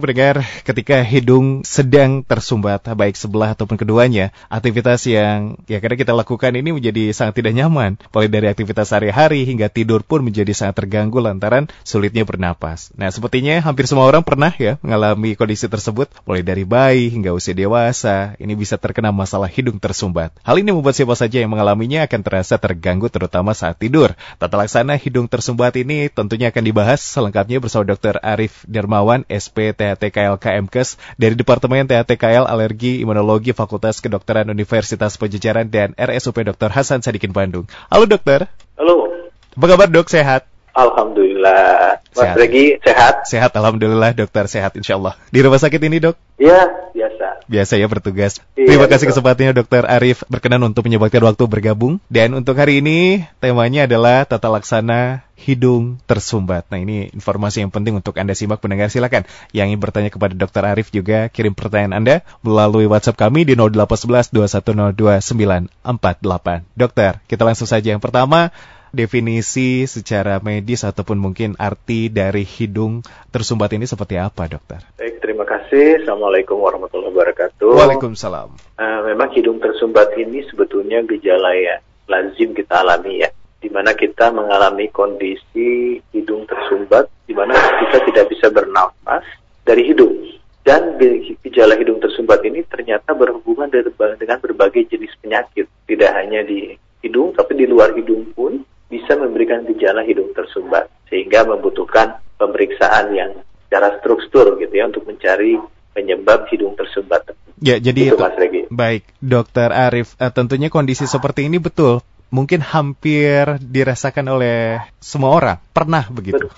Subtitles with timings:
[0.00, 6.56] Mendengar ketika hidung sedang tersumbat, baik sebelah ataupun keduanya, aktivitas yang ya kadang kita lakukan
[6.56, 8.00] ini menjadi sangat tidak nyaman.
[8.08, 12.96] Mulai dari aktivitas sehari-hari hingga tidur pun menjadi sangat terganggu lantaran sulitnya bernapas.
[12.96, 17.52] Nah, sepertinya hampir semua orang pernah ya mengalami kondisi tersebut, mulai dari bayi hingga usia
[17.52, 20.32] dewasa, ini bisa terkena masalah hidung tersumbat.
[20.40, 24.16] Hal ini membuat siapa saja yang mengalaminya akan terasa terganggu terutama saat tidur.
[24.40, 28.16] Tata laksana hidung tersumbat ini tentunya akan dibahas selengkapnya bersama Dr.
[28.24, 35.98] Arif Dermawan, SP THTKL KMKes dari Departemen THTKL Alergi Imunologi Fakultas Kedokteran Universitas Pajajaran dan
[35.98, 36.70] RSUP Dr.
[36.70, 37.66] Hasan Sadikin Bandung.
[37.90, 38.46] Halo dokter.
[38.78, 39.10] Halo.
[39.58, 40.06] Apa kabar dok?
[40.06, 40.46] Sehat?
[40.80, 42.00] Alhamdulillah.
[42.10, 42.36] Mas Sehat.
[42.36, 43.14] Regi sehat?
[43.28, 45.14] Sehat, Alhamdulillah dokter sehat insya Allah.
[45.30, 46.18] Di rumah sakit ini dok?
[46.40, 47.46] Ya, biasa.
[47.46, 48.40] Biasa ya bertugas.
[48.58, 49.20] Iya, Terima kasih betul.
[49.20, 52.02] kesempatannya dokter Arif berkenan untuk menyempatkan waktu bergabung.
[52.10, 56.68] Dan untuk hari ini temanya adalah tata laksana hidung tersumbat.
[56.68, 59.24] Nah ini informasi yang penting untuk Anda simak pendengar silakan.
[59.54, 64.34] Yang ingin bertanya kepada dokter Arif juga kirim pertanyaan Anda melalui WhatsApp kami di 0811
[64.34, 66.66] 2102 948.
[66.74, 67.92] Dokter, kita langsung saja.
[67.94, 68.50] Yang pertama,
[68.90, 74.82] definisi secara medis ataupun mungkin arti dari hidung tersumbat ini seperti apa, dokter?
[74.98, 76.02] Baik, terima kasih.
[76.02, 77.70] Assalamualaikum warahmatullahi wabarakatuh.
[77.70, 78.50] Waalaikumsalam.
[78.78, 83.30] Eh, memang hidung tersumbat ini sebetulnya gejala yang lazim kita alami ya.
[83.60, 89.22] Di mana kita mengalami kondisi hidung tersumbat, di mana kita tidak bisa bernafas
[89.62, 90.16] dari hidung.
[90.64, 93.68] Dan ge- gejala hidung tersumbat ini ternyata berhubungan
[94.16, 95.68] dengan berbagai jenis penyakit.
[95.84, 96.72] Tidak hanya di
[97.04, 100.90] hidung, tapi di luar hidung pun bisa memberikan gejala hidung tersumbat.
[101.06, 103.30] Sehingga membutuhkan pemeriksaan yang
[103.70, 105.54] secara struktur gitu ya untuk mencari
[105.94, 107.30] penyebab hidung tersumbat.
[107.60, 108.66] Ya, jadi Itu Mas Regi.
[108.72, 110.16] baik, Dokter Arif.
[110.16, 112.00] eh, tentunya kondisi seperti ini betul,
[112.32, 115.56] mungkin hampir dirasakan oleh semua orang.
[115.74, 116.48] Pernah begitu?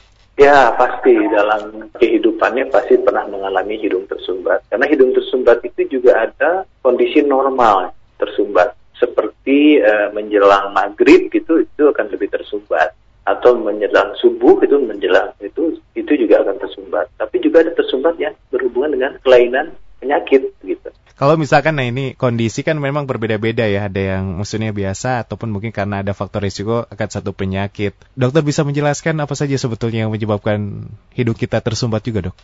[0.41, 4.65] Ya, pasti dalam kehidupannya pasti pernah mengalami hidung tersumbat.
[4.73, 8.73] Karena hidung tersumbat itu juga ada kondisi normal tersumbat.
[9.03, 12.95] Seperti eh, menjelang maghrib gitu, itu akan lebih tersumbat.
[13.27, 17.11] Atau menjelang subuh itu menjelang itu itu juga akan tersumbat.
[17.19, 20.91] Tapi juga ada tersumbat yang berhubungan dengan kelainan penyakit gitu.
[21.13, 25.71] Kalau misalkan nah ini kondisi kan memang berbeda-beda ya, ada yang maksudnya biasa ataupun mungkin
[25.71, 27.95] karena ada faktor risiko akan satu penyakit.
[28.19, 32.37] Dokter bisa menjelaskan apa saja sebetulnya yang menyebabkan hidung kita tersumbat juga, Dok?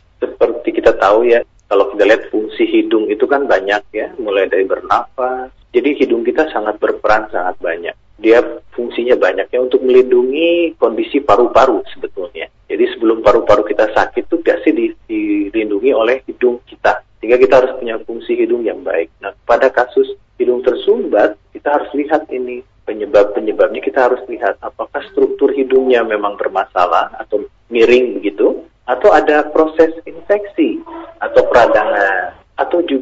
[0.69, 4.69] seperti kita tahu ya, kalau kita lihat fungsi hidung itu kan banyak ya, mulai dari
[4.69, 5.49] bernafas.
[5.69, 7.95] Jadi hidung kita sangat berperan sangat banyak.
[8.19, 8.43] Dia
[8.75, 12.51] fungsinya banyak ya untuk melindungi kondisi paru-paru sebetulnya.
[12.67, 17.05] Jadi sebelum paru-paru kita sakit itu biasa di- dilindungi oleh hidung kita.
[17.21, 19.13] Sehingga kita harus punya fungsi hidung yang baik.
[19.23, 25.53] Nah, pada kasus hidung tersumbat, kita harus lihat ini penyebab-penyebabnya kita harus lihat apakah struktur
[25.53, 30.81] hidungnya memang bermasalah atau miring begitu atau ada proses infeksi
[31.21, 32.08] atau peradangan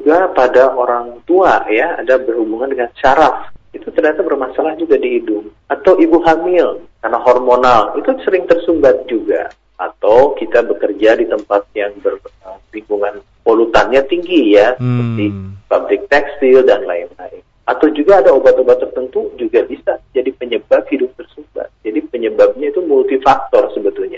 [0.07, 5.51] juga pada orang tua ya ada berhubungan dengan syaraf itu ternyata bermasalah juga di hidung
[5.67, 9.51] atau ibu hamil karena hormonal itu sering tersumbat juga
[9.83, 15.59] atau kita bekerja di tempat yang berlingkungan polutannya tinggi ya seperti Hmm.
[15.67, 17.43] pabrik tekstil dan lain-lain.
[17.67, 21.67] Atau juga ada obat-obat tertentu juga bisa jadi penyebab hidung tersumbat.
[21.83, 24.16] Jadi penyebabnya itu multifaktor sebetulnya.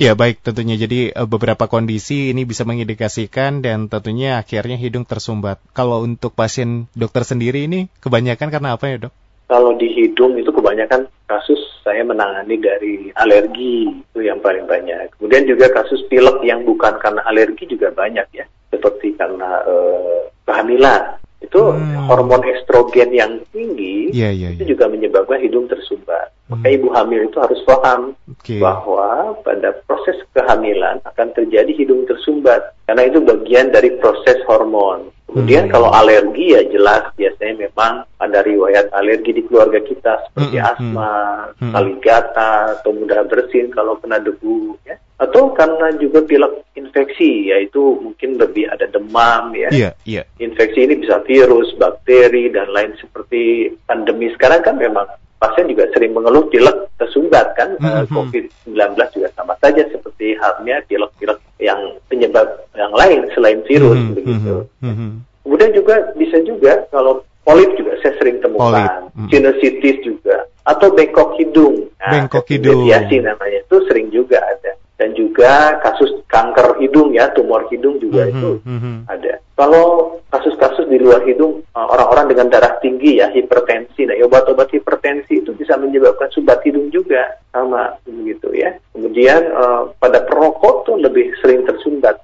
[0.00, 5.60] Ya baik, tentunya jadi eh, beberapa kondisi ini bisa mengindikasikan dan tentunya akhirnya hidung tersumbat.
[5.76, 9.12] Kalau untuk pasien dokter sendiri ini kebanyakan karena apa ya, Dok?
[9.52, 15.20] Kalau di hidung itu kebanyakan kasus saya menangani dari alergi itu yang paling banyak.
[15.20, 21.20] Kemudian juga kasus pilek yang bukan karena alergi juga banyak ya, seperti karena eh, kehamilan.
[21.44, 22.08] Itu Hmm.
[22.08, 24.70] hormon estrogen yang tinggi Iya, iya, itu iya.
[24.72, 26.32] juga menyebabkan hidung tersumbat.
[26.48, 26.76] Maka Hmm.
[26.80, 28.56] ibu hamil itu harus paham Oke.
[28.56, 35.12] bahwa pada proses kehamilan akan terjadi hidung tersumbat karena itu bagian dari proses hormon.
[35.28, 35.72] Kemudian Hmm.
[35.76, 40.72] kalau alergi ya jelas biasanya memang ada riwayat alergi di keluarga kita seperti Hmm, hmm,
[40.72, 41.12] asma,
[41.60, 41.72] Hmm.
[41.76, 42.50] kaligata
[42.80, 44.96] atau mudah bersin kalau kena debu ya.
[45.20, 50.22] Atau karena juga pilek infeksi yaitu mungkin lebih ada demam ya Iya, iya.
[50.40, 55.06] infeksi ini bisa virus, bakteri, dan lain seperti pandemi sekarang kan memang
[55.40, 58.12] pasien juga sering mengeluh pilek tersumbat kan Mhm.
[58.12, 58.76] COVID-19
[59.16, 61.80] juga sama saja seperti halnya pilek-pilek yang
[62.12, 62.44] penyebab
[62.76, 64.54] yang lain selain virus Mhm, begitu.
[64.84, 65.10] mhm, mhm.
[65.40, 69.28] Kemudian juga bisa juga kalau polip juga saya sering temukan, mhm.
[69.32, 71.88] sinusitis juga atau bengkok hidung.
[71.98, 72.84] Bengkok hidung.
[72.84, 74.76] Mediasi namanya itu sering juga ada.
[75.00, 78.94] Dan juga kasus kanker hidung ya, tumor hidung juga Mhm, itu mhm.
[79.08, 79.40] ada.
[79.56, 85.38] Kalau kasus-kasus di luar hidung, uh, orang-orang dengan darah tinggi ya, hipertensi, nah obat-obat hipertensi
[85.38, 88.74] itu bisa menyebabkan sumbat hidung juga, sama begitu ya.
[88.90, 92.18] Kemudian uh, pada perokok tuh lebih sering tersumbat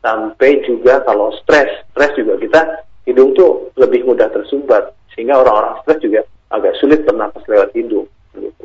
[0.00, 2.60] sampai juga kalau stres, stres juga kita
[3.06, 6.20] hidung tuh lebih mudah tersumbat sehingga orang-orang stres juga
[6.50, 8.08] agak sulit bernapas lewat hidung.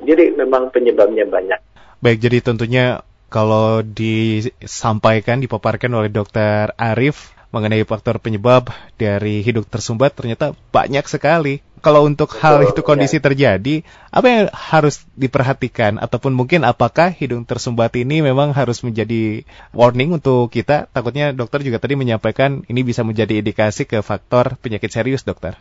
[0.05, 1.59] Jadi memang penyebabnya banyak.
[1.99, 2.85] Baik, jadi tentunya
[3.27, 8.67] kalau disampaikan, dipaparkan oleh dokter Arif mengenai faktor penyebab
[8.99, 11.63] dari hidung tersumbat ternyata banyak sekali.
[11.79, 13.23] Kalau untuk Betul, hal itu kondisi ya.
[13.23, 13.75] terjadi,
[14.11, 20.51] apa yang harus diperhatikan ataupun mungkin apakah hidung tersumbat ini memang harus menjadi warning untuk
[20.51, 20.91] kita?
[20.91, 25.55] Takutnya dokter juga tadi menyampaikan ini bisa menjadi indikasi ke faktor penyakit serius, dokter.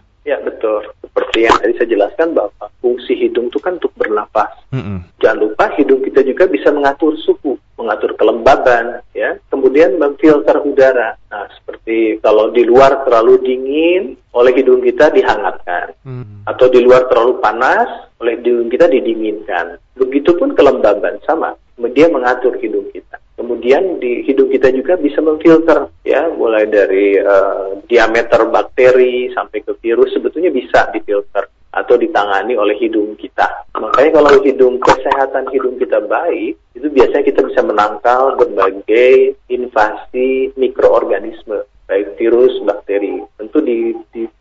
[1.34, 4.54] Seperti yang tadi saya jelaskan bahwa fungsi hidung itu kan untuk bernapas.
[4.70, 4.98] Mm -mm.
[5.18, 11.18] Jangan lupa hidung kita juga bisa mengatur suhu mengatur kelembaban, ya, kemudian memfilter udara.
[11.26, 16.46] Nah, seperti kalau di luar terlalu dingin, oleh hidung kita dihangatkan, hmm.
[16.46, 19.76] atau di luar terlalu panas, oleh hidung kita didinginkan.
[19.98, 21.58] Begitupun kelembaban sama,
[21.92, 23.13] dia mengatur hidung kita.
[23.34, 29.74] Kemudian di hidung kita juga bisa memfilter, ya, mulai dari uh, diameter bakteri sampai ke
[29.82, 33.66] virus sebetulnya bisa difilter atau ditangani oleh hidung kita.
[33.74, 41.66] Makanya kalau hidung kesehatan hidung kita baik, itu biasanya kita bisa menangkal berbagai invasi mikroorganisme,
[41.90, 43.18] baik virus, bakteri.
[43.34, 43.58] Tentu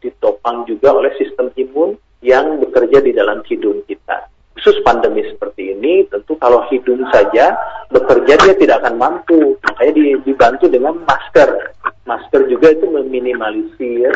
[0.06, 4.30] ditopang juga oleh sistem imun yang bekerja di dalam hidung kita.
[4.64, 7.52] Khusus pandemi seperti ini, tentu kalau hidung saja
[7.92, 9.60] bekerja dia tidak akan mampu.
[9.60, 11.76] Makanya dibantu dengan masker.
[12.08, 14.16] Masker juga itu meminimalisir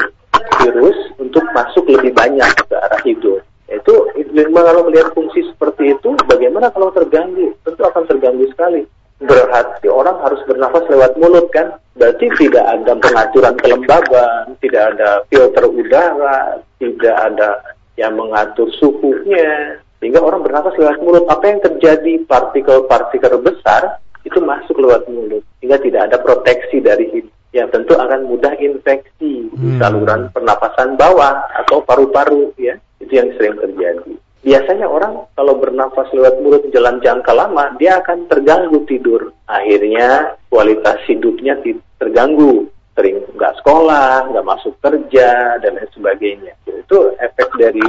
[0.64, 3.44] virus untuk masuk lebih banyak ke arah hidung.
[3.68, 7.52] Itu kalau melihat fungsi seperti itu, bagaimana kalau terganggu?
[7.68, 8.88] Tentu akan terganggu sekali.
[9.20, 11.76] Berarti orang harus bernafas lewat mulut kan?
[12.00, 17.60] Berarti tidak ada pengaturan kelembaban, tidak ada filter udara, tidak ada
[18.00, 21.26] yang mengatur suhunya, sehingga orang bernafas lewat mulut.
[21.30, 22.22] Apa yang terjadi?
[22.26, 28.28] Partikel-partikel besar itu masuk lewat mulut, sehingga tidak ada proteksi dari hidung yang tentu akan
[28.28, 29.50] mudah infeksi.
[29.50, 29.58] Hmm.
[29.58, 32.78] di saluran pernapasan bawah atau paru-paru ya.
[33.02, 34.14] Itu yang sering terjadi.
[34.46, 39.34] Biasanya orang kalau bernafas lewat mulut jalan jangka lama dia akan terganggu tidur.
[39.50, 41.58] Akhirnya kualitas hidupnya
[41.98, 42.70] terganggu.
[42.94, 46.54] Sering nggak sekolah nggak masuk kerja dan lain sebagainya.
[46.70, 47.82] Itu efek dari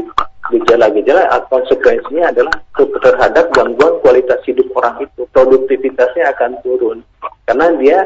[0.48, 6.98] gejala-gejala konsekuensinya adalah terhadap gangguan kualitas hidup orang itu produktivitasnya akan turun
[7.44, 7.98] karena dia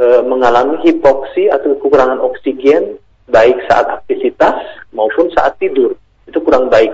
[0.00, 2.96] e, mengalami hipoksi atau kekurangan oksigen
[3.30, 4.56] baik saat aktivitas
[4.90, 5.94] maupun saat tidur.
[6.26, 6.92] Itu kurang baik.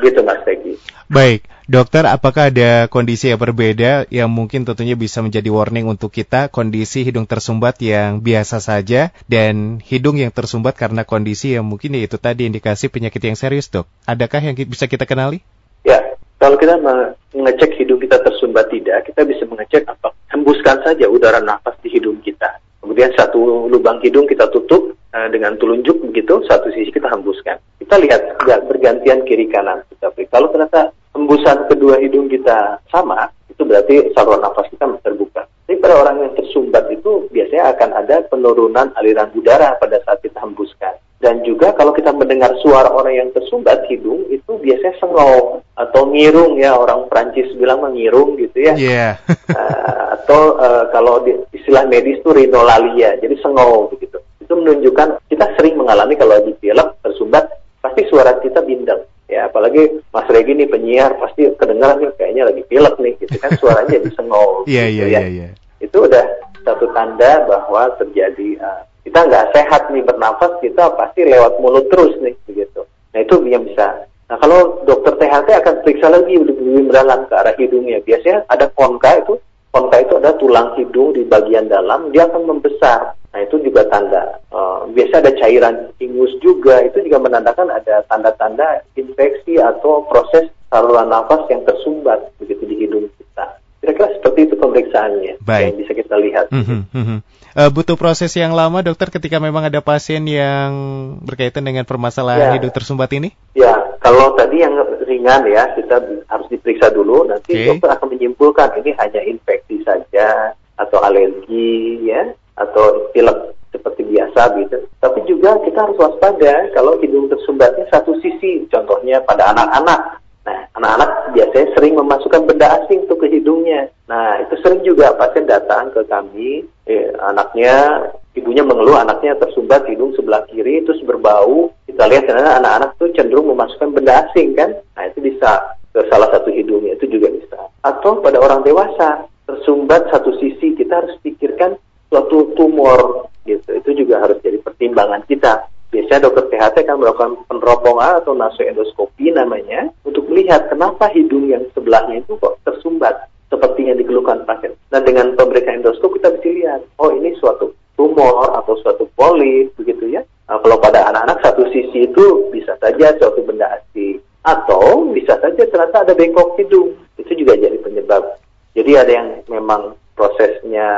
[0.00, 0.80] Gitu Mas Tegi.
[1.12, 6.50] Baik, dokter apakah ada kondisi yang berbeda yang mungkin tentunya bisa menjadi warning untuk kita
[6.50, 12.18] kondisi hidung tersumbat yang biasa saja dan hidung yang tersumbat karena kondisi yang mungkin yaitu
[12.18, 13.86] tadi indikasi penyakit yang serius dok.
[14.02, 15.46] Adakah yang bisa kita kenali?
[15.86, 21.38] Ya, kalau kita mengecek hidung kita tersumbat tidak, kita bisa mengecek apa hembuskan saja udara
[21.38, 22.50] nafas di hidung kita.
[22.82, 27.62] Kemudian satu lubang hidung kita tutup uh, dengan telunjuk begitu, satu sisi kita hembuskan.
[27.78, 29.86] Kita lihat bergantian kiri kanan.
[30.02, 35.44] Tapi kalau ternyata hembusan kedua hidung kita sama, itu berarti saluran nafas kita terbuka.
[35.70, 40.42] Tapi pada orang yang tersumbat itu biasanya akan ada penurunan aliran udara pada saat kita
[40.42, 40.98] hembuskan.
[41.20, 46.56] Dan juga kalau kita mendengar suara orang yang tersumbat hidung itu biasanya sengau atau ngirung
[46.56, 48.74] ya orang Prancis bilang mengirung gitu ya.
[48.74, 49.12] Yeah.
[49.52, 54.16] uh, atau uh, kalau di, istilah medis itu rinolalia, jadi sengau begitu.
[54.40, 57.46] Itu menunjukkan kita sering mengalami kalau di film tersumbat
[57.84, 62.62] pasti suara kita bindeng ya apalagi Mas Regi nih penyiar pasti kedengaran nih kayaknya lagi
[62.66, 64.66] pilek nih gitu kan suaranya jadi sengau.
[64.66, 65.08] Iya gitu, iya ya.
[65.08, 65.48] iya iya.
[65.80, 66.24] Itu udah
[66.66, 72.14] satu tanda bahwa terjadi uh, kita nggak sehat nih bernafas kita pasti lewat mulut terus
[72.20, 77.26] nih begitu nah itu yang bisa nah kalau dokter THT akan periksa lagi lebih mendalam
[77.26, 79.34] ke arah hidungnya biasanya ada konka itu
[79.70, 84.42] konka itu ada tulang hidung di bagian dalam dia akan membesar nah itu juga tanda
[84.50, 91.06] uh, biasa ada cairan ingus juga itu juga menandakan ada tanda-tanda infeksi atau proses saluran
[91.06, 95.64] nafas yang tersumbat begitu di hidung kita kira-kira seperti itu pemeriksaannya Baik.
[95.72, 96.46] yang bisa kita lihat.
[96.52, 97.18] Mm -hmm,
[97.50, 100.70] Uh, butuh proses yang lama dokter ketika memang ada pasien yang
[101.18, 102.62] berkaitan dengan permasalahan ya.
[102.62, 103.34] hidung tersumbat ini?
[103.58, 107.66] Ya, kalau tadi yang ringan ya kita harus diperiksa dulu nanti okay.
[107.68, 114.82] dokter akan menyimpulkan ini hanya infeksi saja atau alergi ya atau pilek seperti biasa gitu.
[114.98, 121.36] Tapi juga kita harus waspada kalau hidung tersumbatnya satu sisi, contohnya pada anak-anak Nah, anak-anak
[121.36, 123.92] biasanya sering memasukkan benda asing tuh ke hidungnya.
[124.08, 130.16] Nah, itu sering juga pasien datang ke kami, eh, anaknya, ibunya mengeluh anaknya tersumbat hidung
[130.16, 131.70] sebelah kiri, terus berbau.
[132.00, 134.72] Kita lihat ternyata anak-anak tuh cenderung memasukkan benda asing kan.
[134.72, 137.60] Nah, itu bisa ke salah satu hidungnya, itu juga bisa.
[137.84, 141.76] Atau pada orang dewasa, tersumbat satu sisi, kita harus pikirkan
[142.08, 143.68] suatu tumor gitu.
[143.76, 145.68] Itu juga harus jadi pertimbangan kita.
[145.92, 152.24] Biasanya dokter THT akan melakukan peneropongan atau nasoendoskopi namanya untuk melihat kenapa hidung yang sebelahnya
[152.24, 154.72] itu kok tersumbat seperti yang dikeluhkan pasien.
[154.88, 160.16] Nah dengan pemberian endoskop kita bisa lihat, oh ini suatu tumor atau suatu polip begitu
[160.16, 160.24] ya.
[160.50, 165.64] Nah, kalau pada anak-anak satu sisi itu bisa saja suatu benda asing atau bisa saja
[165.64, 168.36] ternyata ada bengkok hidung itu juga jadi penyebab.
[168.76, 170.88] Jadi ada yang memang prosesnya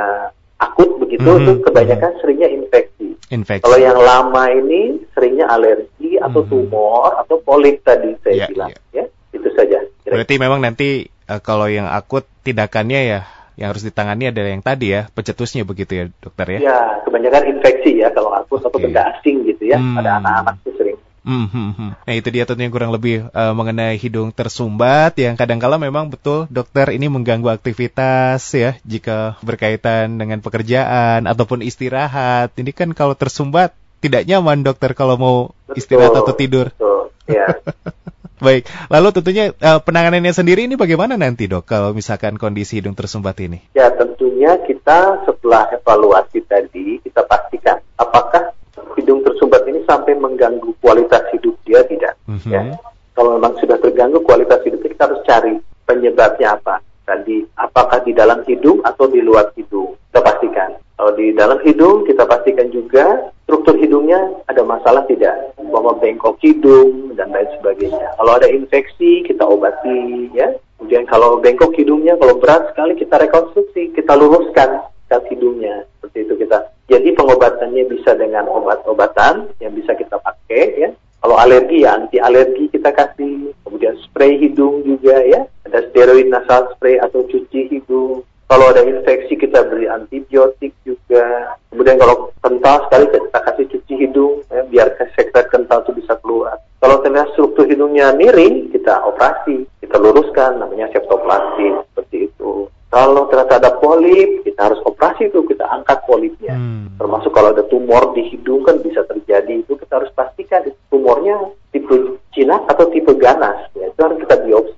[0.59, 1.43] akut begitu mm -hmm.
[1.43, 3.15] itu kebanyakan seringnya infeksi.
[3.31, 3.63] infeksi.
[3.63, 6.67] Kalau yang lama ini seringnya alergi atau mm -hmm.
[6.67, 9.07] tumor atau polip tadi saya yeah, bilang yeah.
[9.07, 9.35] ya.
[9.35, 9.79] Itu saja.
[10.03, 13.21] Kira Berarti memang nanti uh, kalau yang akut tindakannya ya
[13.53, 16.59] yang harus ditangani adalah yang tadi ya, pencetusnya begitu ya dokter ya?
[16.73, 18.69] Ya, kebanyakan infeksi ya kalau akut okay.
[18.73, 19.93] atau benda asing gitu ya, hmm.
[19.93, 20.73] pada anak-anak itu.
[21.23, 21.91] Hmm, hmm, hmm.
[22.03, 26.91] Nah itu dia tentunya kurang lebih uh, mengenai hidung tersumbat yang kadang-kala memang betul dokter
[26.91, 32.51] ini mengganggu aktivitas ya jika berkaitan dengan pekerjaan ataupun istirahat.
[32.59, 33.71] Ini kan kalau tersumbat
[34.03, 36.67] tidak nyaman dokter kalau mau betul, istirahat atau tidur.
[36.75, 37.47] Betul, ya.
[38.43, 43.39] Baik, lalu tentunya uh, penanganannya sendiri ini bagaimana nanti dok kalau misalkan kondisi hidung tersumbat
[43.39, 43.63] ini?
[43.71, 48.51] Ya tentunya kita setelah evaluasi tadi kita pastikan apakah
[48.99, 52.19] hidung tersumbat ini sampai mengganggu kualitas hidup dia tidak.
[52.27, 52.42] Mm-hmm.
[52.53, 52.77] Ya.
[53.13, 55.53] Kalau memang sudah terganggu kualitas hidup kita harus cari
[55.89, 56.81] penyebabnya apa.
[57.03, 60.77] Tadi apakah di dalam hidung atau di luar hidung kita pastikan.
[60.93, 64.17] Kalau di dalam hidung kita pastikan juga struktur hidungnya
[64.47, 65.35] ada masalah tidak,
[65.73, 68.13] bahwa bengkok hidung dan lain sebagainya.
[68.15, 70.53] Kalau ada infeksi kita obati ya.
[70.77, 75.83] Kemudian kalau bengkok hidungnya kalau berat sekali kita rekonstruksi, kita luruskan kat hidungnya.
[75.97, 76.57] Seperti itu kita.
[76.91, 80.89] Jadi pengobatannya bisa dengan obat-obatan yang bisa kita pakai ya.
[81.23, 83.55] Kalau alergi ya anti alergi kita kasih.
[83.63, 85.41] Kemudian spray hidung juga ya.
[85.69, 91.57] Ada steroid nasal spray atau cuci hidung kalau ada infeksi kita beri antibiotik juga.
[91.69, 96.57] Kemudian kalau kental sekali kita kasih cuci hidung ya, biar sekret kental itu bisa keluar.
[96.77, 102.67] Kalau ternyata struktur hidungnya miring, kita operasi, kita luruskan, namanya septoplasti seperti itu.
[102.93, 106.53] Kalau ternyata ada polip, kita harus operasi itu, kita angkat polipnya.
[106.53, 106.93] Hmm.
[107.01, 110.61] Termasuk kalau ada tumor di hidung kan bisa terjadi itu, kita harus pastikan
[110.93, 111.41] tumornya
[111.73, 113.65] tipe jinak atau tipe ganas.
[113.73, 114.72] Ya, itu harus kita biopsi.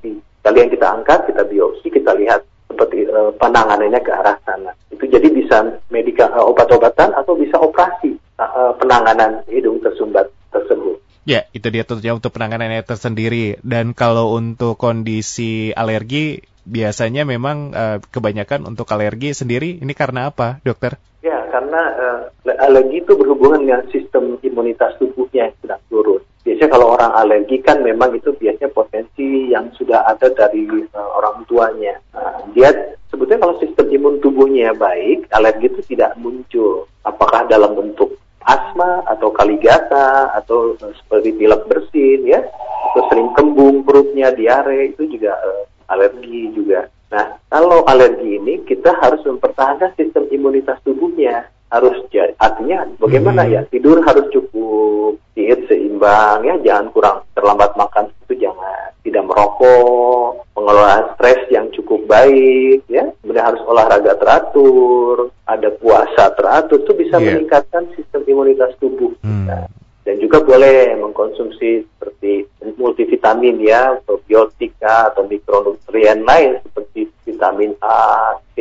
[0.46, 4.78] Kali yang kita angkat, kita biopsi, kita lihat seperti uh, penanganannya ke arah sana.
[4.94, 11.02] Itu jadi bisa medika uh, obat-obatan atau bisa operasi uh, penanganan hidung tersumbat tersebut.
[11.26, 13.58] Ya, itu dia tentunya untuk penanganannya tersendiri.
[13.66, 20.62] Dan kalau untuk kondisi alergi, biasanya memang uh, kebanyakan untuk alergi sendiri, ini karena apa,
[20.62, 21.02] dokter?
[21.26, 26.22] Ya, karena uh, alergi itu berhubungan dengan sistem imunitas tubuhnya yang sedang turun.
[26.56, 31.44] Biasanya kalau orang alergi kan memang itu biasanya potensi yang sudah ada dari uh, orang
[31.52, 32.00] tuanya.
[32.16, 36.88] Nah, dia sebetulnya kalau sistem imun tubuhnya baik, alergi itu tidak muncul.
[37.04, 38.16] Apakah dalam bentuk
[38.48, 45.12] asma atau kaligata atau uh, seperti pilek bersin ya, atau sering kembung perutnya, diare itu
[45.12, 46.88] juga uh, alergi juga.
[47.12, 52.34] Nah, kalau alergi ini kita harus mempertahankan sistem imunitas tubuhnya harus jadi.
[52.38, 53.52] Artinya bagaimana hmm.
[53.52, 53.62] ya?
[53.70, 56.56] Tidur harus cukup diet seimbang ya.
[56.62, 58.12] Jangan kurang terlambat makan.
[58.28, 58.94] Itu jangan.
[59.06, 63.06] Tidak merokok pengelolaan stres yang cukup baik ya.
[63.22, 66.82] Kemudian harus olahraga teratur ada puasa teratur.
[66.86, 67.38] Itu bisa yeah.
[67.38, 69.46] meningkatkan sistem imunitas tubuh hmm.
[69.46, 69.66] nah,
[70.06, 72.46] dan juga boleh mengkonsumsi seperti
[72.78, 78.58] multivitamin ya probiotika atau mikronutrien lain seperti vitamin A, C,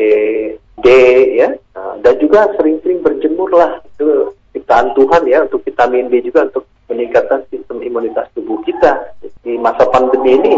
[0.85, 0.89] D
[1.41, 1.49] ya.
[1.73, 6.69] Nah, dan juga sering-sering berjemur lah itu ciptaan Tuhan ya untuk vitamin D juga untuk
[6.93, 9.17] meningkatkan sistem imunitas tubuh kita.
[9.45, 10.55] Di masa pandemi ini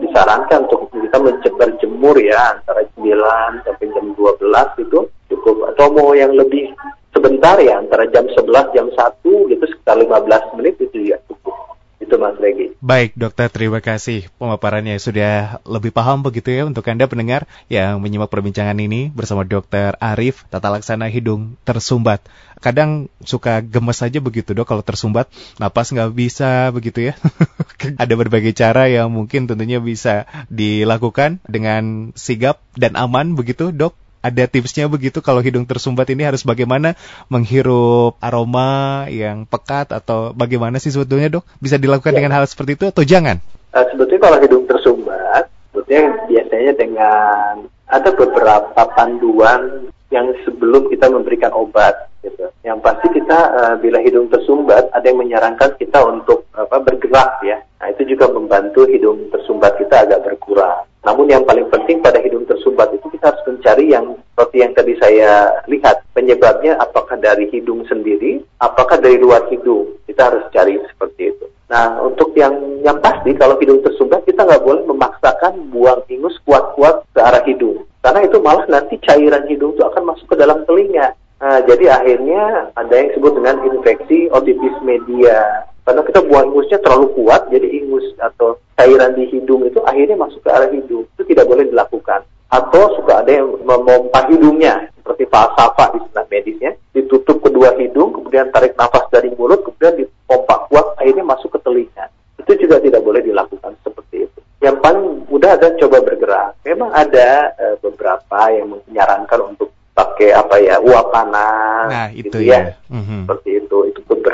[0.00, 1.20] disarankan untuk kita
[1.56, 4.98] berjemur ya antara 9 sampai jam 12 itu
[5.32, 5.56] cukup.
[5.72, 6.72] Atau mau yang lebih
[7.12, 11.56] sebentar ya antara jam 11 jam 1 gitu sekitar 15 menit itu ya cukup.
[12.00, 12.75] Itu Mas Regi.
[12.86, 18.30] Baik dokter, terima kasih pemaparannya sudah lebih paham begitu ya untuk Anda pendengar yang menyimak
[18.30, 22.22] perbincangan ini bersama dokter Arif, tata laksana hidung tersumbat.
[22.62, 25.26] Kadang suka gemes saja begitu dok kalau tersumbat,
[25.58, 27.18] napas nggak bisa begitu ya.
[28.06, 34.44] Ada berbagai cara yang mungkin tentunya bisa dilakukan dengan sigap dan aman begitu dok ada
[34.50, 36.98] tipsnya begitu kalau hidung tersumbat ini harus bagaimana
[37.30, 41.44] menghirup aroma yang pekat atau bagaimana sih sebetulnya dok?
[41.62, 42.18] Bisa dilakukan ya.
[42.22, 43.38] dengan hal seperti itu atau jangan?
[43.70, 47.52] Uh, sebetulnya kalau hidung tersumbat, sebetulnya biasanya dengan
[47.86, 52.50] ada beberapa panduan yang sebelum kita memberikan obat gitu.
[52.66, 57.62] Yang pasti kita uh, bila hidung tersumbat ada yang menyarankan kita untuk apa bergerak ya.
[57.78, 60.86] Nah, itu juga membantu hidung tersumbat kita agak berkurang.
[61.06, 64.98] Namun yang paling penting pada hidung tersumbat itu kita harus mencari yang seperti yang tadi
[64.98, 69.94] saya lihat penyebabnya apakah dari hidung sendiri, apakah dari luar hidung.
[70.10, 71.46] Kita harus cari seperti itu.
[71.70, 77.06] Nah, untuk yang yang pasti kalau hidung tersumbat kita nggak boleh memaksakan buang ingus kuat-kuat
[77.14, 77.86] ke arah hidung.
[78.02, 81.14] Karena itu malah nanti cairan hidung itu akan masuk ke dalam telinga.
[81.38, 85.70] Nah, jadi akhirnya ada yang disebut dengan infeksi otitis media.
[85.86, 90.42] Karena kita buang ingusnya terlalu kuat, jadi ingus atau cairan di hidung itu akhirnya masuk
[90.42, 91.06] ke arah hidung.
[91.14, 92.26] Itu tidak boleh dilakukan.
[92.50, 98.50] Atau suka ada yang memompa hidungnya, seperti falsafah di istilah medisnya, ditutup kedua hidung, kemudian
[98.50, 102.10] tarik nafas dari mulut, kemudian dipompa kuat, akhirnya masuk ke telinga.
[102.42, 104.38] Itu juga tidak boleh dilakukan seperti itu.
[104.62, 106.50] Yang paling mudah adalah coba bergerak.
[106.66, 112.52] Memang ada e, beberapa yang menyarankan untuk pakai apa ya uap panas, nah, itu gitu
[112.52, 112.74] ya, ya.
[112.92, 113.20] Mm-hmm.
[113.24, 113.78] seperti itu.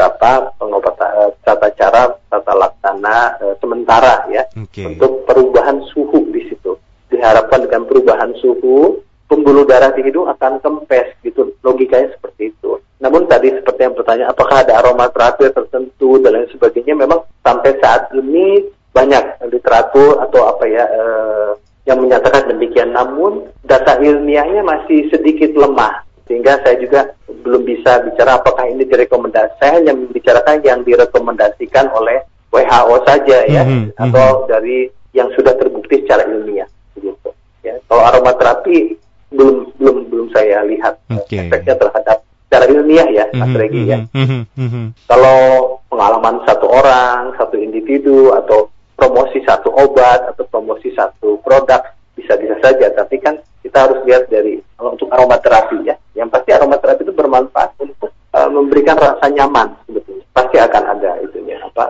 [0.02, 4.90] Beberapa pengobatan eh, tata cara tata laksana e, sementara ya okay.
[4.90, 6.74] untuk perubahan suhu di situ.
[7.06, 8.98] Diharapkan dengan perubahan suhu
[9.30, 14.28] pembuluh darah di hidung akan kempes gitu logikanya seperti itu namun tadi seperti yang bertanya
[14.28, 20.64] apakah ada aromaterapi tertentu dan lain sebagainya memang sampai saat ini banyak literatur atau apa
[20.68, 21.50] ya eh,
[21.88, 27.00] yang menyatakan demikian namun data ilmiahnya masih sedikit lemah sehingga saya juga
[27.42, 33.62] belum bisa bicara apakah ini direkomendasi saya hanya membicarakan yang direkomendasikan oleh WHO saja ya
[33.64, 36.68] mm -hmm, atau dari yang sudah terbukti secara ilmiah
[37.00, 37.30] gitu
[37.66, 38.96] ya kalau aromaterapi
[39.32, 41.48] belum belum belum saya lihat okay.
[41.48, 43.98] efeknya terhadap secara ilmiah ya Mas mm -hmm, Regi ya.
[44.12, 44.86] Mm -hmm, mm -hmm.
[45.08, 45.38] Kalau
[45.88, 51.80] pengalaman satu orang, satu individu atau promosi satu obat atau promosi satu produk
[52.12, 55.96] bisa-bisa saja, tapi kan kita harus lihat dari kalau untuk aromaterapi ya.
[56.12, 60.24] Yang pasti aromaterapi itu bermanfaat untuk uh, memberikan rasa nyaman sebetulnya.
[60.32, 61.84] Pasti akan ada itunya apa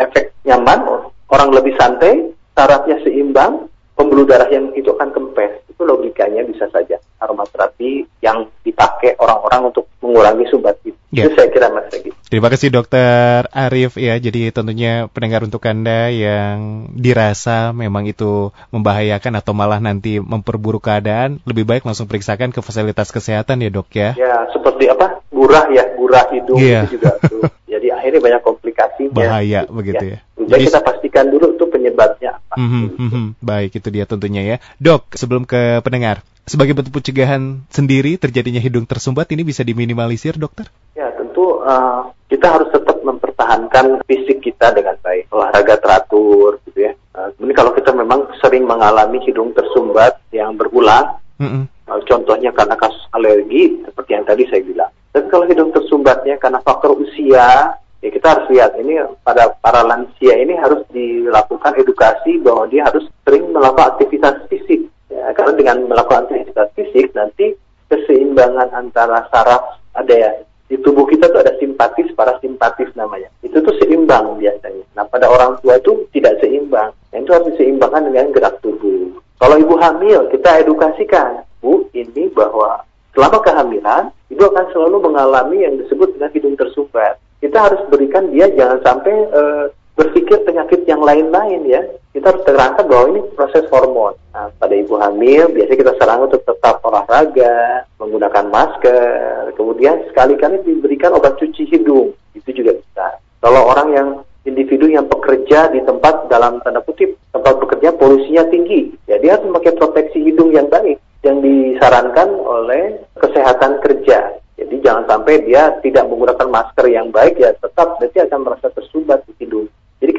[0.00, 5.64] efek nyaman, orang lebih santai, sarafnya seimbang, pembuluh darah yang itu akan kempes.
[5.72, 10.96] Itu logikanya bisa saja aromaterapi yang dipakai orang-orang untuk mengurangi sumbat itu.
[11.12, 11.28] Yeah.
[11.28, 12.10] Itu saya kira Mas Regi.
[12.32, 14.16] Terima kasih Dokter Arif ya.
[14.16, 21.44] Jadi tentunya pendengar untuk Anda yang dirasa memang itu membahayakan atau malah nanti memperburuk keadaan,
[21.44, 24.16] lebih baik langsung periksakan ke fasilitas kesehatan ya dok ya.
[24.16, 25.20] Ya, seperti apa?
[25.28, 26.88] Burah ya, burah hidung yeah.
[26.88, 27.44] itu juga tuh.
[27.76, 29.12] Jadi akhirnya banyak komplikasinya.
[29.12, 30.18] Bahaya begitu ya.
[30.24, 30.48] ya.
[30.56, 32.56] Jadi kita pastikan dulu tuh penyebabnya apa.
[32.56, 33.26] Mm -hmm, mm -hmm.
[33.44, 34.56] Baik, itu dia tentunya ya.
[34.80, 40.72] Dok, sebelum ke pendengar, sebagai bentuk pencegahan sendiri terjadinya hidung tersumbat ini bisa diminimalisir, dokter?
[40.96, 46.92] Ya, tentu uh, kita harus tetap mempertahankan fisik kita dengan baik, olahraga teratur, gitu ya.
[47.36, 51.62] Ini kalau kita memang sering mengalami hidung tersumbat yang berulang, mm -hmm.
[51.92, 54.90] uh, contohnya karena kasus alergi, seperti yang tadi saya bilang.
[55.12, 60.34] Dan kalau hidung tersumbatnya karena faktor usia, ya kita harus lihat ini pada para lansia
[60.40, 66.26] ini harus dilakukan edukasi bahwa dia harus sering melakukan aktivitas fisik ya, karena dengan melakukan
[66.26, 67.54] aktivitas fisik nanti
[67.86, 70.32] keseimbangan antara saraf ada ya
[70.72, 73.28] di tubuh kita tuh ada simpatis parasimpatis namanya.
[73.44, 74.88] Itu tuh seimbang biasanya.
[74.96, 76.96] Nah pada orang tua itu tidak seimbang.
[77.12, 79.20] Nah, itu harus diseimbangkan dengan gerak tubuh.
[79.36, 85.76] Kalau ibu hamil kita edukasikan bu ini bahwa selama kehamilan ibu akan selalu mengalami yang
[85.76, 91.62] disebut dengan hidung tersumbat kita harus berikan dia jangan sampai uh, berpikir penyakit yang lain-lain
[91.68, 91.82] ya.
[92.12, 94.12] Kita harus terangkan bahwa ini proses hormon.
[94.36, 101.16] Nah, pada ibu hamil biasanya kita sarankan untuk tetap olahraga, menggunakan masker, kemudian sekali-kali diberikan
[101.16, 102.12] obat cuci hidung.
[102.36, 103.20] Itu juga bisa.
[103.40, 104.08] Kalau orang yang
[104.44, 109.48] individu yang bekerja di tempat dalam tanda kutip tempat bekerja polusinya tinggi, ya dia harus
[109.48, 114.36] memakai proteksi hidung yang baik yang disarankan oleh kesehatan kerja.
[114.58, 119.24] Jadi jangan sampai dia tidak menggunakan masker yang baik ya tetap nanti akan merasa tersumbat
[119.26, 119.66] di hidung.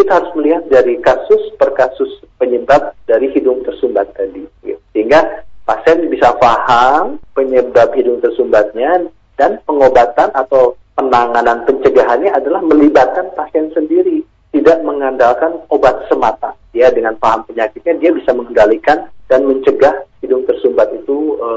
[0.03, 4.43] Kita harus melihat dari kasus per kasus penyebab dari hidung tersumbat tadi.
[4.91, 9.07] Sehingga pasien bisa paham penyebab hidung tersumbatnya
[9.39, 16.51] dan pengobatan atau penanganan pencegahannya adalah melibatkan pasien sendiri, tidak mengandalkan obat semata.
[16.75, 21.49] Ya dengan paham penyakitnya dia bisa mengendalikan dan mencegah hidung tersumbat itu e,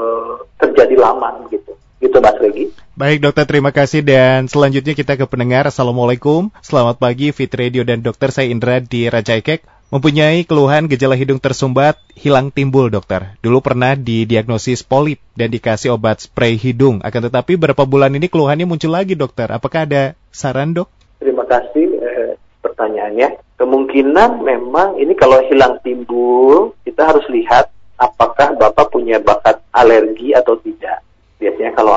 [0.63, 1.75] terjadi lama gitu.
[1.99, 2.71] Gitu Mas Regi.
[2.97, 5.69] Baik dokter, terima kasih dan selanjutnya kita ke pendengar.
[5.69, 9.61] Assalamualaikum, selamat pagi Fit Radio dan dokter saya Indra di Raja Ekek.
[9.93, 13.37] Mempunyai keluhan gejala hidung tersumbat, hilang timbul dokter.
[13.45, 16.97] Dulu pernah didiagnosis polip dan dikasih obat spray hidung.
[17.05, 19.45] Akan tetapi berapa bulan ini keluhannya muncul lagi dokter.
[19.53, 20.89] Apakah ada saran dok?
[21.21, 22.33] Terima kasih eh,
[22.65, 23.61] pertanyaannya.
[23.61, 27.69] Kemungkinan memang ini kalau hilang timbul, kita harus lihat
[28.01, 31.05] apakah Bapak punya bakat alergi atau tidak
[31.37, 31.93] biasanya kalau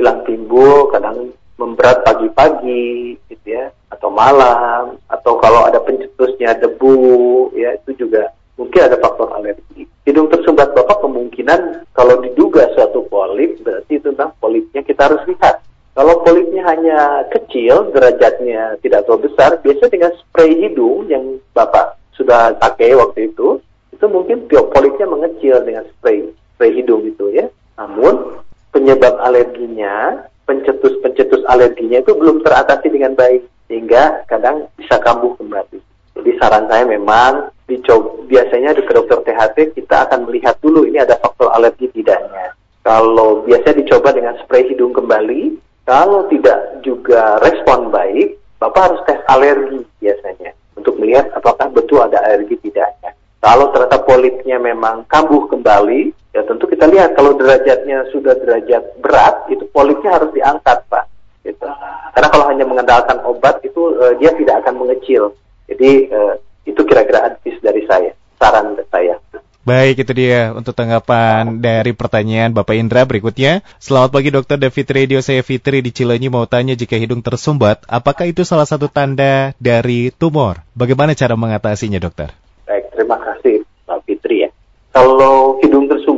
[0.00, 7.76] hilang timbul kadang memberat pagi-pagi gitu ya atau malam atau kalau ada pencetusnya debu ya
[7.76, 14.00] itu juga mungkin ada faktor alergi hidung tersumbat bapak kemungkinan kalau diduga suatu polip berarti
[14.00, 15.62] tentang polipnya kita harus lihat.
[15.90, 22.54] Kalau polipnya hanya kecil, derajatnya tidak terlalu besar, biasa dengan spray hidung yang Bapak sudah
[22.56, 23.58] pakai waktu itu,
[23.90, 27.50] itu mungkin polipnya mengecil dengan spray spray hidung itu ya.
[27.74, 28.29] Namun
[28.70, 35.78] penyebab alerginya, pencetus-pencetus alerginya itu belum teratasi dengan baik sehingga kadang bisa kambuh kembali.
[36.18, 41.14] Jadi saran saya memang dicoba biasanya ke dokter THT kita akan melihat dulu ini ada
[41.22, 42.52] faktor alergi tidaknya.
[42.82, 45.54] Kalau biasa dicoba dengan spray hidung kembali,
[45.86, 52.20] kalau tidak juga respon baik, Bapak harus tes alergi biasanya untuk melihat apakah betul ada
[52.20, 53.16] alergi tidaknya.
[53.40, 59.50] Kalau ternyata polipnya memang kambuh kembali, ya tentu kita lihat kalau derajatnya sudah derajat berat,
[59.50, 61.04] itu polipnya harus diangkat, Pak.
[61.42, 61.66] Gitu.
[62.14, 65.34] Karena kalau hanya mengandalkan obat itu uh, dia tidak akan mengecil.
[65.70, 66.34] Jadi uh,
[66.66, 69.16] itu kira-kira advice dari saya, saran saya.
[69.60, 73.60] Baik, itu dia untuk tanggapan dari pertanyaan Bapak Indra berikutnya.
[73.76, 78.24] Selamat pagi Dokter David Radio, saya Fitri di Cilenyi mau tanya jika hidung tersumbat, apakah
[78.24, 80.64] itu salah satu tanda dari tumor?
[80.72, 82.32] Bagaimana cara mengatasinya dokter?
[82.64, 84.50] Baik, terima kasih Pak Fitri ya.
[84.90, 86.09] Kalau hidung tersumbat,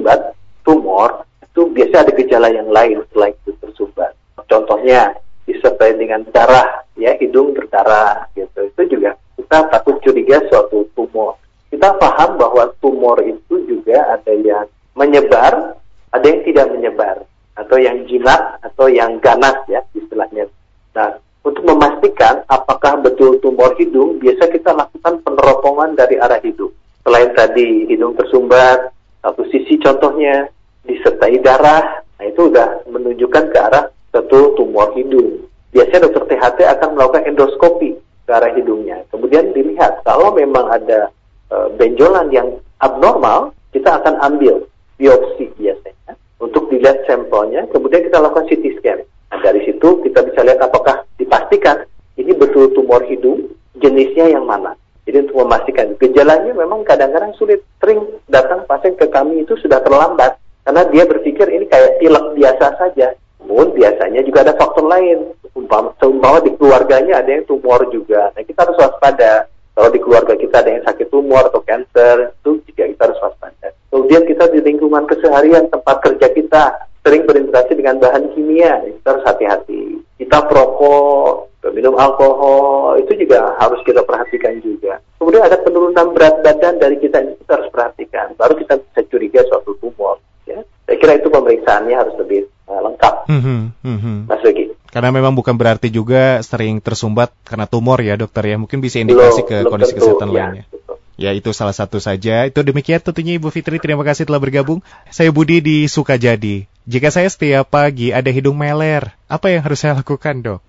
[0.62, 4.12] tumor, itu biasa ada gejala yang lain selain hidung tersumbat.
[4.48, 8.68] Contohnya disertai dengan darah, ya hidung berdarah gitu.
[8.72, 11.36] Itu juga kita takut curiga suatu tumor.
[11.72, 15.76] Kita paham bahwa tumor itu juga ada yang menyebar,
[16.12, 17.16] ada yang tidak menyebar,
[17.56, 20.48] atau yang jinak, atau yang ganas ya istilahnya.
[20.92, 26.72] Nah, untuk memastikan apakah betul tumor hidung, biasa kita lakukan peneropongan dari arah hidung.
[27.02, 30.50] Selain tadi hidung tersumbat, satu sisi contohnya
[30.82, 35.46] disertai darah, nah itu sudah menunjukkan ke arah betul tumor hidung.
[35.70, 39.06] Biasanya dokter THT akan melakukan endoskopi ke arah hidungnya.
[39.14, 41.08] Kemudian dilihat kalau memang ada
[41.48, 44.66] e, benjolan yang abnormal, kita akan ambil
[44.98, 48.98] biopsi biasanya untuk dilihat sampelnya, kemudian kita lakukan CT scan.
[49.32, 51.86] Nah, dari situ kita bisa lihat apakah dipastikan
[52.18, 54.76] ini betul tumor hidung, jenisnya yang mana.
[55.02, 57.66] Jadi untuk memastikan gejalanya memang kadang-kadang sulit.
[57.82, 62.66] Sering datang pasien ke kami itu sudah terlambat karena dia berpikir ini kayak pilek biasa
[62.78, 63.18] saja.
[63.42, 68.30] Namun biasanya juga ada faktor lain umpama, seumpama di keluarganya ada yang tumor juga.
[68.32, 69.50] Nah kita harus waspada.
[69.72, 73.68] Kalau di keluarga kita ada yang sakit tumor atau cancer, itu juga kita harus waspada.
[73.88, 76.62] Kemudian kita di lingkungan keseharian tempat kerja kita
[77.02, 79.82] sering berinteraksi dengan bahan kimia, kita harus hati-hati.
[80.20, 84.98] Kita perokok, minum alkohol, itu juga harus kita perhatikan juga.
[85.22, 88.34] Kemudian ada penurunan berat badan dari kita, itu kita harus perhatikan.
[88.34, 90.18] Baru kita bisa curiga suatu tumor.
[90.42, 90.66] Ya.
[90.90, 93.14] Saya kira itu pemeriksaannya harus lebih uh, lengkap.
[93.30, 94.16] Mm -hmm, mm -hmm.
[94.26, 94.74] Mas Regi.
[94.92, 98.56] Karena memang bukan berarti juga sering tersumbat karena tumor ya dokter ya.
[98.58, 100.64] Mungkin bisa indikasi belum, ke belum kondisi tentu, kesehatan ya, lainnya.
[100.68, 100.96] Betul.
[101.16, 102.44] Ya itu salah satu saja.
[102.44, 103.78] Itu demikian tentunya Ibu Fitri.
[103.80, 104.84] Terima kasih telah bergabung.
[105.08, 106.68] Saya Budi di Sukajadi.
[106.84, 110.60] Jika saya setiap pagi ada hidung meler, apa yang harus saya lakukan dok?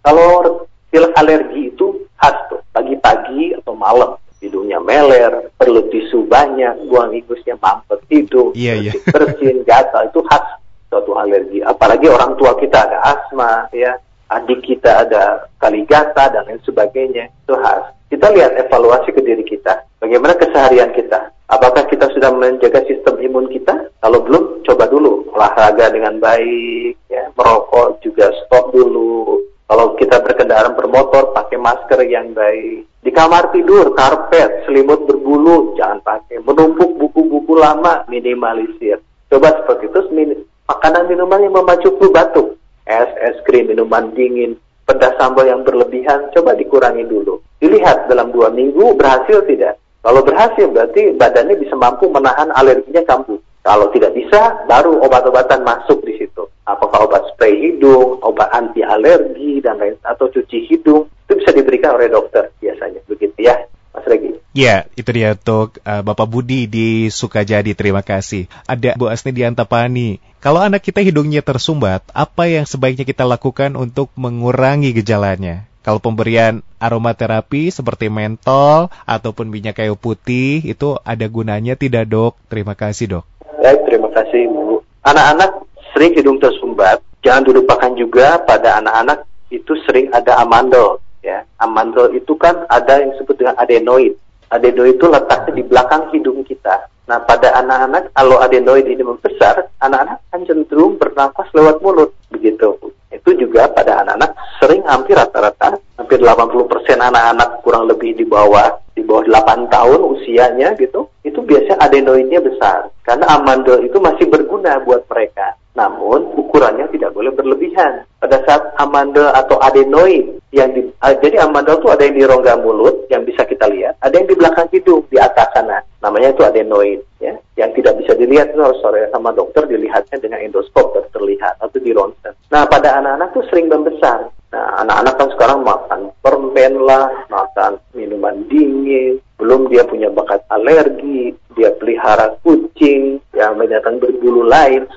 [0.00, 2.60] Kalau pilek alergi itu khas tuh.
[2.70, 8.92] Pagi-pagi atau malam hidungnya meler, perlu tisu banyak, buang ingusnya mampet hidung, iya, iya.
[9.12, 10.44] bersin, gatal itu khas
[10.88, 11.60] suatu alergi.
[11.60, 13.94] Apalagi orang tua kita ada asma, ya,
[14.32, 17.28] adik kita ada kaligata dan lain sebagainya.
[17.46, 17.94] Itu khas.
[18.10, 19.86] Kita lihat evaluasi ke diri kita.
[20.02, 21.30] Bagaimana keseharian kita?
[21.46, 23.90] Apakah kita sudah menjaga sistem imun kita?
[24.02, 29.38] Kalau belum, coba dulu olahraga dengan baik, ya, merokok juga stop dulu.
[29.70, 32.90] Kalau kita berkendaraan bermotor, pakai masker yang baik.
[33.06, 36.42] Di kamar tidur, karpet, selimut berbulu, jangan pakai.
[36.42, 38.98] Menumpuk buku-buku lama, minimalisir.
[39.30, 44.58] Coba seperti itu, makanan minuman yang memacu flu batuk, es, es krim, minuman dingin,
[44.90, 47.38] pedas sambal yang berlebihan, coba dikurangi dulu.
[47.62, 49.78] Dilihat dalam dua minggu berhasil tidak.
[50.02, 53.38] Kalau berhasil berarti badannya bisa mampu menahan alerginya kambuh.
[53.62, 56.29] Kalau tidak bisa, baru obat-obatan masuk di situ.
[56.70, 61.94] Apakah obat spray hidung, obat anti alergi dan lain atau cuci hidung itu bisa diberikan
[61.94, 63.54] oleh dokter biasanya begitu ya.
[63.90, 64.38] Mas Regi.
[64.50, 67.74] Ya, itu dia untuk uh, Bapak Budi di Sukajadi.
[67.74, 68.50] Terima kasih.
[68.66, 70.18] Ada Bu Asni di Antapani.
[70.42, 75.70] Kalau anak kita hidungnya tersumbat, apa yang sebaiknya kita lakukan untuk mengurangi gejalanya?
[75.80, 82.36] Kalau pemberian aromaterapi seperti mentol ataupun minyak kayu putih itu ada gunanya tidak dok?
[82.50, 83.24] Terima kasih dok.
[83.62, 84.82] Baik, terima kasih Bu.
[85.00, 91.02] Anak-anak sering hidung tersumbat, jangan dilupakan juga pada anak-anak itu sering ada amandel.
[91.20, 94.16] Ya, amandel itu kan ada yang disebut dengan adenoid.
[94.50, 96.88] Adenoid itu letaknya di belakang hidung kita.
[97.10, 102.78] Nah, pada anak-anak, kalau adenoid ini membesar, anak-anak akan cenderung bernafas lewat mulut, begitu.
[103.10, 104.30] Itu juga pada anak-anak
[104.62, 106.70] sering hampir rata-rata, hampir 80%
[107.02, 112.92] anak-anak kurang lebih di bawah di bawah 8 tahun usianya gitu, itu biasanya adenoidnya besar.
[113.02, 115.56] Karena amandel itu masih berguna buat mereka.
[115.74, 118.04] Namun ukurannya tidak boleh berlebihan.
[118.20, 122.54] Pada saat amandel atau adenoid yang di, uh, jadi amandel itu ada yang di rongga
[122.60, 125.80] mulut yang bisa kita lihat, ada yang di belakang hidung di atas sana.
[126.04, 127.32] Namanya itu adenoid ya.
[127.56, 131.78] Yang tidak bisa dilihat itu harus sore sama dokter dilihatnya dengan endoskop baru terlihat atau
[131.80, 132.34] di ronsen.
[132.50, 134.28] Nah, pada anak-anak tuh sering membesar.
[134.50, 141.30] Nah, anak-anak kan sekarang makan permen lah, makan minuman dingin, belum dia punya bakat alergi,
[141.54, 144.90] dia pelihara kucing, yang binatang berbulu lain.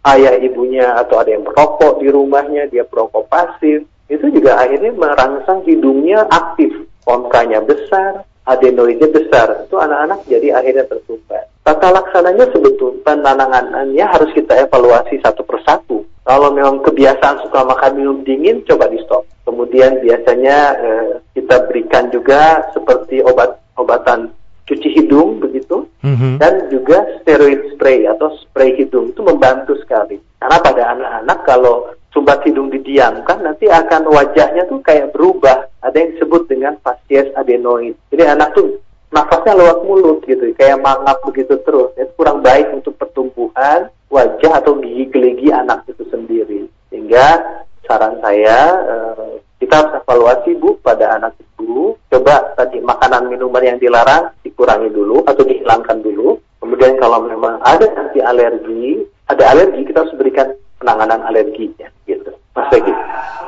[0.00, 5.60] Ayah ibunya atau ada yang merokok di rumahnya, dia perokok pasif, itu juga akhirnya merangsang
[5.68, 6.72] hidungnya aktif,
[7.04, 9.68] konkanya besar, adenoidnya besar.
[9.68, 11.52] Itu anak-anak jadi akhirnya tersumbat.
[11.60, 18.18] Tata laksananya sebetulnya penanganannya harus kita evaluasi satu persatu kalau memang kebiasaan suka makan minum
[18.22, 19.26] dingin, coba di stop.
[19.42, 24.30] Kemudian biasanya eh, kita berikan juga seperti obat-obatan
[24.62, 26.40] cuci hidung begitu, mm-hmm.
[26.40, 30.20] dan juga steroid spray atau spray hidung itu membantu sekali.
[30.40, 31.74] Karena pada anak-anak kalau
[32.10, 35.70] sumbat hidung didiamkan nanti akan wajahnya tuh kayak berubah.
[35.80, 37.96] Ada yang disebut dengan facies adenoid.
[38.12, 41.90] Jadi anak tuh nafasnya lewat mulut gitu, kayak mangap begitu terus.
[41.96, 46.66] Itu kurang baik untuk pertumbuhan wajah atau gigi geligi anak itu sendiri.
[46.90, 47.38] Sehingga
[47.86, 51.94] saran saya eh, kita harus evaluasi bu pada anak itu.
[52.10, 56.36] Coba tadi makanan minuman yang dilarang dikurangi dulu atau dihilangkan dulu.
[56.60, 62.36] Kemudian kalau memang ada nanti alergi, ada alergi kita harus berikan penanganan alerginya gitu.
[62.52, 62.92] Mas Regi.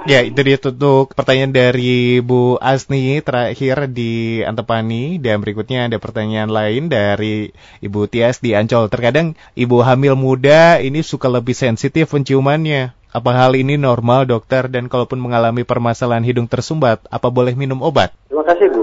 [0.08, 6.48] Ya, itu dia untuk pertanyaan dari Bu Asni terakhir di Antepani dan berikutnya ada pertanyaan
[6.48, 7.52] lain dari
[7.84, 8.88] Ibu Tias di Ancol.
[8.88, 12.96] Terkadang ibu hamil muda ini suka lebih sensitif penciumannya.
[13.12, 18.10] Apa hal ini normal dokter dan kalaupun mengalami permasalahan hidung tersumbat, apa boleh minum obat?
[18.32, 18.81] Terima kasih Bu.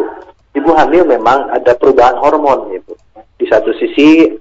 [0.80, 2.96] Hamil memang ada perubahan hormon Ibu.
[3.36, 4.32] Di satu sisi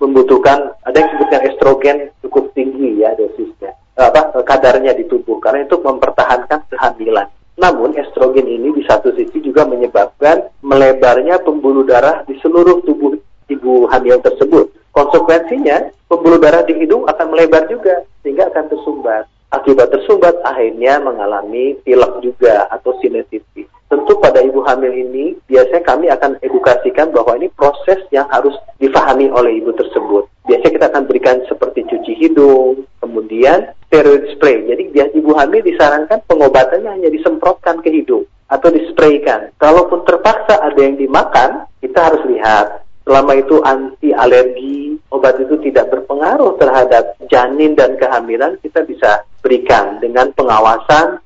[0.00, 5.76] membutuhkan ada yang disebutkan estrogen cukup tinggi ya dosisnya apa kadarnya di tubuh karena itu
[5.82, 7.26] mempertahankan kehamilan.
[7.58, 13.18] Namun estrogen ini di satu sisi juga menyebabkan melebarnya pembuluh darah di seluruh tubuh
[13.50, 14.70] ibu hamil tersebut.
[14.94, 19.26] Konsekuensinya pembuluh darah di hidung akan melebar juga sehingga akan tersumbat.
[19.50, 23.66] Akibat tersumbat akhirnya mengalami pilek juga atau sinusitis.
[23.90, 29.32] Tentu pada ibu hamil ini biasanya kami akan edukasikan bahwa ini proses yang harus difahami
[29.32, 30.28] oleh ibu tersebut.
[30.44, 34.68] Biasanya kita akan berikan seperti cuci hidung, kemudian steroid spray.
[34.68, 39.52] Jadi biar ibu hamil disarankan pengobatannya hanya disemprotkan ke hidung atau dispraykan.
[39.56, 45.88] Kalaupun terpaksa ada yang dimakan, kita harus lihat selama itu anti alergi, obat itu tidak
[45.88, 51.20] berpengaruh terhadap janin dan kehamilan, kita bisa berikan dengan pengawasan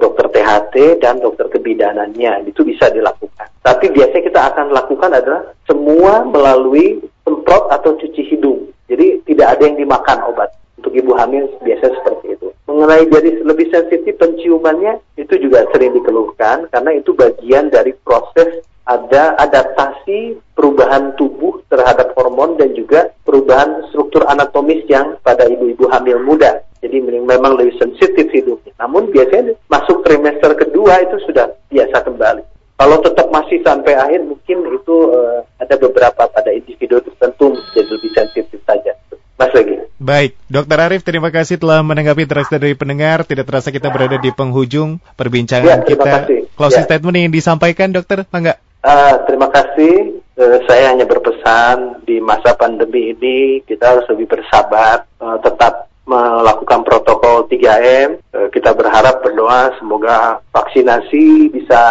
[0.00, 3.52] dokter THT dan dokter kebidanannya itu bisa dilakukan.
[3.60, 8.72] Tapi biasanya kita akan lakukan adalah semua melalui semprot atau cuci hidung.
[8.88, 10.56] Jadi tidak ada yang dimakan obat.
[10.80, 12.48] Untuk ibu hamil biasa seperti itu.
[12.70, 19.36] Mengenai jadi lebih sensitif penciumannya itu juga sering dikeluhkan karena itu bagian dari proses ada
[19.36, 26.64] adaptasi perubahan tubuh terhadap hormon dan juga perubahan struktur anatomis yang pada ibu-ibu hamil muda.
[26.88, 28.72] Jadi memang lebih sensitif hidupnya.
[28.80, 32.40] Namun biasanya masuk trimester kedua itu sudah biasa kembali.
[32.80, 38.10] Kalau tetap masih sampai akhir mungkin itu uh, ada beberapa pada individu tertentu jadi lebih
[38.16, 38.96] sensitif saja.
[39.36, 39.84] Mas lagi.
[40.00, 43.28] Baik, Dokter Arif, terima kasih telah menanggapi interaksi dari pendengar.
[43.28, 46.12] Tidak terasa kita berada di penghujung perbincangan ya, kita.
[46.24, 46.40] Kasih.
[46.56, 46.88] Closing ya.
[46.88, 48.58] statement yang disampaikan, Dokter, enggak?
[48.80, 50.24] Uh, terima kasih.
[50.40, 56.80] Uh, saya hanya berpesan di masa pandemi ini kita harus lebih bersabar, uh, tetap melakukan
[56.88, 58.18] protokol 3M.
[58.32, 61.82] Eh, kita berharap berdoa semoga vaksinasi bisa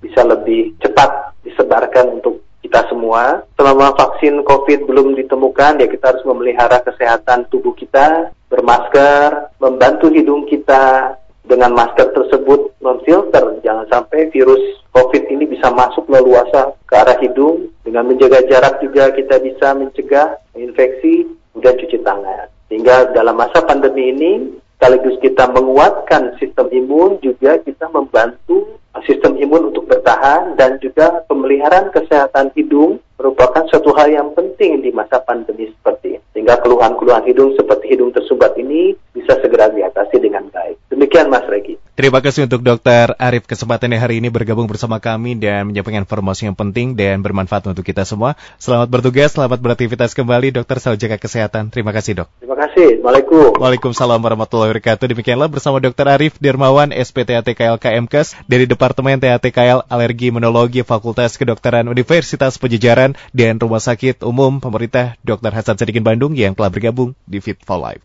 [0.00, 3.44] bisa lebih cepat disebarkan untuk kita semua.
[3.54, 10.48] Selama vaksin COVID belum ditemukan, ya kita harus memelihara kesehatan tubuh kita, bermasker, membantu hidung
[10.48, 13.60] kita dengan masker tersebut memfilter.
[13.64, 14.60] Jangan sampai virus
[14.96, 17.68] COVID ini bisa masuk leluasa ke arah hidung.
[17.84, 21.24] Dengan menjaga jarak juga kita bisa mencegah infeksi,
[21.58, 22.57] dan cuci tangan.
[22.68, 24.32] Sehingga dalam masa pandemi ini,
[24.76, 31.92] sekaligus kita menguatkan sistem imun, juga kita membantu sistem imun untuk bertahan dan juga pemeliharaan
[31.92, 36.26] kesehatan hidung merupakan suatu hal yang penting di masa pandemi seperti ini.
[36.32, 40.78] Sehingga keluhan-keluhan hidung seperti hidung tersumbat ini bisa segera diatasi dengan baik.
[40.86, 41.74] Demikian Mas Regi.
[41.98, 46.54] Terima kasih untuk Dokter Arif kesempatannya hari ini bergabung bersama kami dan menyampaikan informasi yang
[46.54, 48.38] penting dan bermanfaat untuk kita semua.
[48.62, 51.74] Selamat bertugas, selamat beraktivitas kembali Dokter selalu jaga kesehatan.
[51.74, 52.28] Terima kasih dok.
[52.38, 53.02] Terima kasih.
[53.02, 53.58] Waalaikumsalam.
[53.58, 55.06] Waalaikumsalam warahmatullahi wabarakatuh.
[55.10, 62.60] Demikianlah bersama Dokter Arif Dermawan SPTATKL KMKes dari Departemen TATKL Alergi Imunologi Fakultas Kedokteran Universitas
[62.60, 65.50] Pejajaran dan Rumah Sakit Umum Pemerintah Dr.
[65.50, 68.04] Hasan Sadikin Bandung yang telah bergabung di Fit for Life.